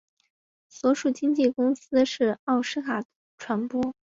[0.67, 3.03] 所属经纪公司是奥斯卡
[3.37, 3.93] 传播。